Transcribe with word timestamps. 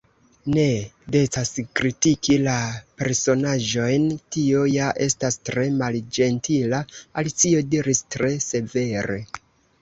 "Ne 0.53 0.61
decas 1.15 1.49
kritiki 1.79 2.37
la 2.47 2.55
personaĵojn; 3.01 4.07
tio 4.37 4.63
ja 4.77 4.87
estas 5.09 5.37
tre 5.51 5.67
malĝentila." 5.83 6.81
Alicio 7.23 7.63
diris 7.77 8.03
tre 8.17 8.33
severe. 8.49 9.21